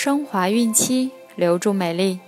[0.00, 2.20] 升华孕期，留住美丽。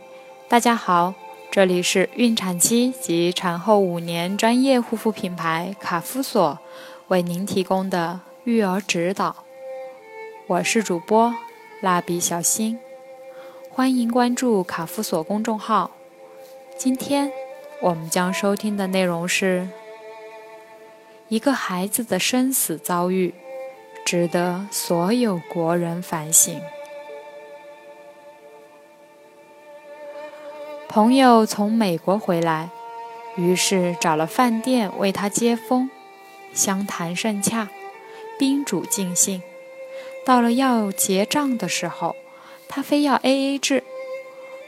[0.48, 1.14] 大家好，
[1.52, 6.58] 这里是孕产期及产后五年专业护肤品牌卡夫索
[7.06, 9.44] 为您提供的育儿指导。
[10.48, 11.32] 我是主播
[11.80, 12.76] 蜡笔小新，
[13.70, 15.92] 欢迎关注卡夫索公众号。
[16.76, 17.30] 今天
[17.82, 19.68] 我们将收听的内容是：
[21.28, 23.32] 一个孩子的生死遭遇，
[24.04, 26.60] 值得所有国人反省。
[30.92, 32.68] 朋友从美国回来，
[33.36, 35.88] 于是找了饭店为他接风，
[36.52, 37.68] 相谈甚洽，
[38.36, 39.40] 宾主尽兴。
[40.26, 42.16] 到了要结账的时候，
[42.68, 43.84] 他非要 A A 制，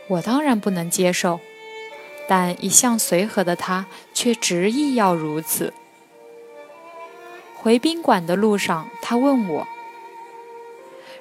[0.07, 1.41] 我当然不能接受，
[2.29, 5.75] 但一向随和的他却执意要如此。
[7.57, 9.67] 回宾馆的路上，他问我：“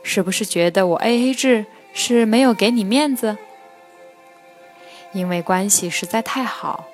[0.03, 3.39] 是不是觉得我 A A 制是没有给你面子？”
[5.13, 6.87] 因为关系实在太好，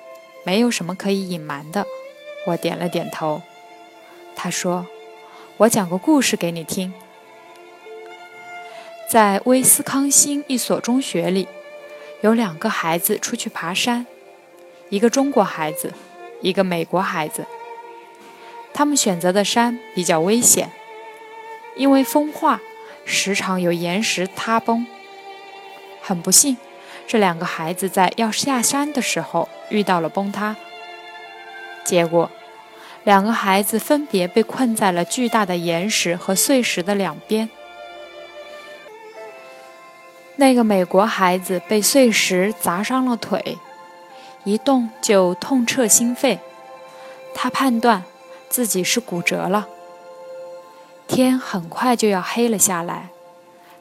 [0.44, 1.86] 没有什么可以隐瞒的。
[2.46, 3.42] 我点了点头。
[4.34, 4.86] 他说
[5.58, 6.92] ：“我讲个故事给你听。
[9.10, 11.48] 在威斯康星一所中学里，
[12.20, 14.06] 有两个孩子出去爬山，
[14.90, 15.92] 一个中国孩子，
[16.40, 17.46] 一个美国孩子。
[18.74, 20.70] 他们选择的山比较危险，
[21.76, 22.60] 因为风化，
[23.04, 24.86] 时常有岩石塌崩。
[26.00, 26.56] 很不幸。”
[27.08, 30.54] 这两个孩子在要下山的时候遇到了崩塌，
[31.82, 32.30] 结果
[33.02, 37.48] 两个孩子分别被困在了巨大的岩石和碎石的两边。
[40.36, 43.56] 那个美国孩子被碎石砸伤了腿，
[44.44, 46.38] 一动就痛彻心肺，
[47.34, 48.04] 他判断
[48.50, 49.66] 自己是骨折了。
[51.06, 53.08] 天很快就要黑了下来。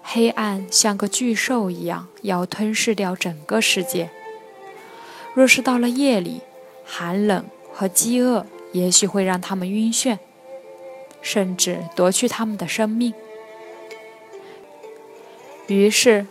[0.10, 4.10] 黑暗像个巨兽一样，要吞噬掉整个世界。
[5.34, 6.40] 若是到了夜里，
[6.86, 10.18] 寒冷和饥饿也许会让他们晕眩，
[11.22, 13.14] 甚至夺去他们的生命。
[15.68, 16.26] 于是，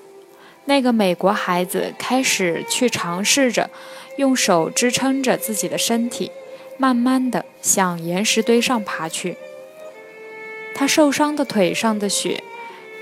[0.64, 3.69] 那个美国孩子开始去尝试着
[4.16, 6.32] 用手支撑着自己的身体，
[6.78, 9.37] 慢慢地向岩石堆上爬去。
[10.75, 12.43] 他受伤的腿上的血。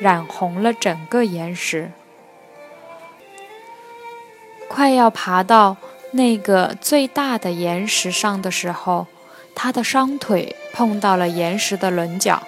[0.01, 1.93] 染红了整个岩石。
[4.69, 5.77] 快要爬到
[6.13, 9.07] 那个最大的岩石上的时候，
[9.55, 12.43] 他的伤腿碰到了岩石的棱角，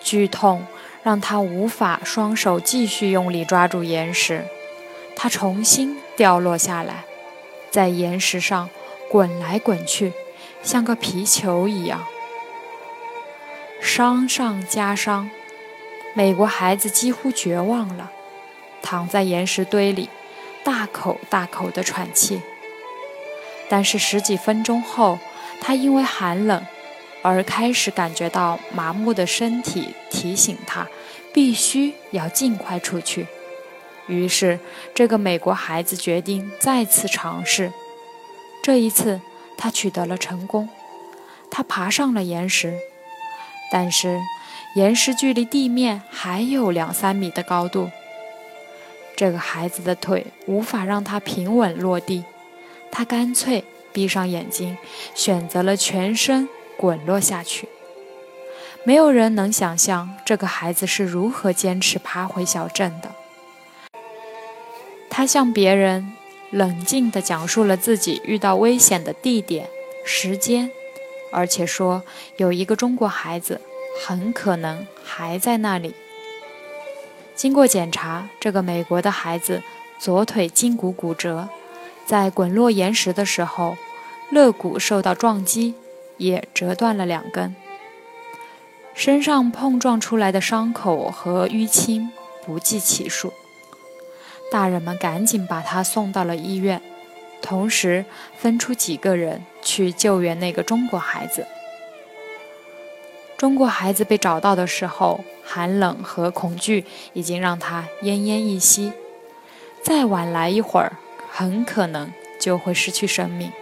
[0.00, 0.66] 剧痛
[1.02, 4.46] 让他无法双手继续用力抓住岩石，
[5.14, 7.04] 他重新掉落下来，
[7.70, 8.70] 在岩石上
[9.10, 10.12] 滚来滚去，
[10.62, 12.02] 像个皮球一样，
[13.80, 15.30] 伤上加伤。
[16.14, 18.10] 美国孩子几乎绝望了，
[18.82, 20.08] 躺在岩石堆里，
[20.64, 22.40] 大口大口地喘气。
[23.68, 25.18] 但是十几分钟后，
[25.60, 26.66] 他因为寒冷
[27.22, 30.88] 而开始感觉到麻木的身体提醒他，
[31.32, 33.28] 必须要尽快出去。
[34.08, 34.58] 于是，
[34.94, 37.72] 这个美国孩子决定再次尝试。
[38.62, 39.20] 这一次，
[39.56, 40.68] 他取得了成功，
[41.50, 42.74] 他爬上了岩石，
[43.70, 44.18] 但是。
[44.78, 47.90] 岩石距离地面还有两三米的高度，
[49.16, 52.22] 这个孩子的腿无法让他平稳落地，
[52.88, 54.78] 他干脆闭上眼睛，
[55.16, 57.68] 选择了全身滚落下去。
[58.84, 63.10] 没有人能想象这个孩子是如何坚持爬回小镇的。
[65.10, 66.12] 他向别人
[66.52, 69.68] 冷静地讲述了自己遇到危险的地点、
[70.04, 70.70] 时间，
[71.32, 72.04] 而且说
[72.36, 73.60] 有一个中国孩子。
[74.04, 75.94] 很可能还在那里。
[77.34, 79.62] 经过检查，这个美国的孩子
[79.98, 81.48] 左腿胫骨骨折，
[82.06, 83.76] 在滚落岩石的时候，
[84.30, 85.74] 肋骨受到撞击，
[86.16, 87.54] 也折断了两根。
[88.94, 92.10] 身上碰撞出来的伤口和淤青
[92.44, 93.32] 不计其数。
[94.50, 96.82] 大人们赶紧把他送到了医院，
[97.40, 98.04] 同时
[98.36, 101.46] 分出几个人去救援那个中国孩子。
[103.38, 108.92] 中国孩子被找到的时候，寒冷和恐惧已经让他奄奄一息，
[109.80, 110.98] 再晚来一会儿，
[111.30, 113.52] 很可能就会失去生命。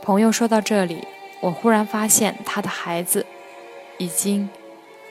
[0.00, 1.06] 朋友说到这里，
[1.40, 3.26] 我忽然发现他的孩子
[3.98, 4.48] 已经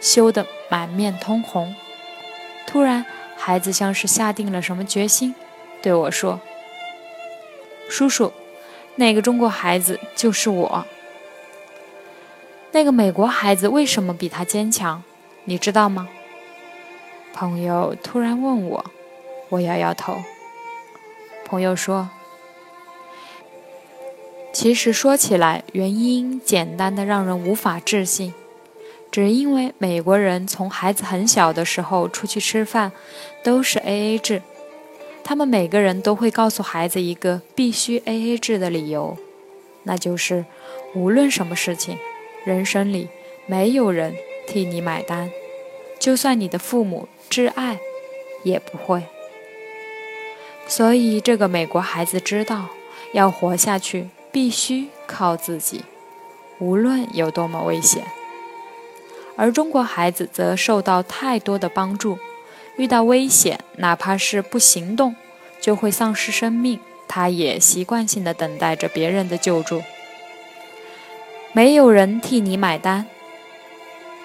[0.02, 1.76] 羞得满面通红。
[2.66, 3.06] 突然，
[3.38, 5.36] 孩子像是下定了什么决心，
[5.80, 6.42] 对我说
[7.88, 8.34] ：“叔叔，
[8.96, 10.86] 那个中国孩子就是我。”
[12.76, 15.02] 那个美国孩子为什么比他坚强？
[15.46, 16.10] 你知道吗？
[17.34, 18.86] 朋友突然问我，
[19.48, 20.18] 我摇摇头。
[21.46, 22.10] 朋友说
[24.52, 28.34] ：“其实说起来，原因简单的让人无法置信，
[29.10, 32.92] 只因为美国人从孩子很小的时候出去吃饭
[33.42, 34.42] 都是 A A 制，
[35.24, 39.18] 他们每个人都会告诉孩子一个必须 A A 制的理由，
[39.84, 40.44] 那就是
[40.94, 41.98] 无论什么事情，
[42.46, 43.10] 人生里
[43.48, 44.16] 没有人
[44.48, 45.32] 替你买单，
[46.00, 47.80] 就算你的父母挚爱，
[48.44, 49.04] 也不会。”
[50.68, 52.70] 所以，这个美国孩子知道，
[53.14, 55.84] 要活下去必须靠自己，
[56.60, 58.04] 无论有多么危险。
[59.36, 62.18] 而中国孩子则受到太多的帮助，
[62.78, 65.16] 遇到危险，哪怕是不行动，
[65.60, 69.82] 就会丧失生命，他也习惯性的等待着别人的救助。
[71.56, 73.06] 没有人替你买单，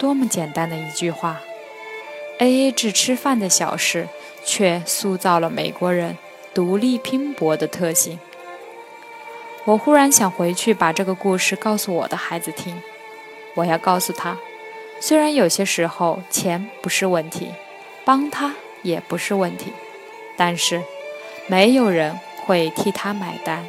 [0.00, 1.40] 多么简单的一句话
[2.40, 4.08] ，A A 制吃饭的小事，
[4.44, 6.18] 却塑造了美国人。
[6.52, 8.18] 独立拼搏的特性。
[9.64, 12.82] 我忽然想回去把这个故事告诉我的孩子听。
[13.54, 14.36] 我要告诉他，
[14.98, 17.52] 虽然有些时候钱不是问题，
[18.04, 19.72] 帮他也不是问题，
[20.36, 20.82] 但是
[21.46, 23.64] 没有人会替他买单。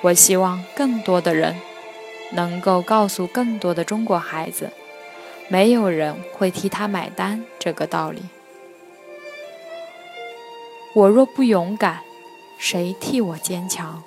[0.00, 1.54] 我希望更多的人
[2.32, 4.70] 能够告诉更多的中国孩子，
[5.48, 8.22] 没有人会替他买单这个道理。
[10.94, 12.00] 我若不勇敢，
[12.58, 14.02] 谁替我坚强？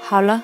[0.00, 0.42] 好了，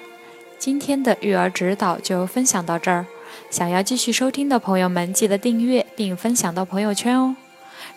[0.59, 3.07] 今天的育儿指导就分享到这儿。
[3.51, 7.37] 想要继续收听的朋友们，记得订阅并分享到朋友圈哦。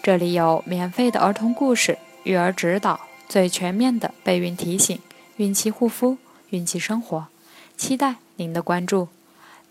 [0.02, 5.00] 这里有免费的儿童故事、育儿指导、最全面的备孕提醒、
[5.38, 6.18] 孕期护肤。
[6.52, 7.28] 孕期生活，
[7.76, 9.10] 期待您的关注。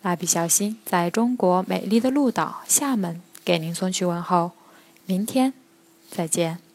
[0.02, 4.50] 蜡笔小新在中国美丽的鹭岛厦门给您送去问候，
[5.06, 5.54] 明天
[6.10, 6.65] 再见。